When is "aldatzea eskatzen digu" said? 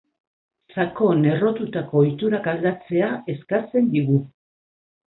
2.55-4.23